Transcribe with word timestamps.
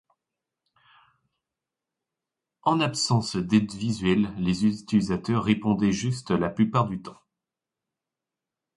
En 2.63 2.79
absence 2.79 3.35
d’aide 3.35 3.71
visuelle, 3.71 4.33
les 4.39 4.65
utilisateurs 4.65 5.43
répondaient 5.43 5.91
juste 5.91 6.31
la 6.31 6.49
plupart 6.49 6.87
du 6.87 7.03
temps. 7.03 7.21